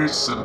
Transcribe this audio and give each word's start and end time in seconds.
prison. 0.00 0.39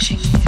Watching 0.00 0.39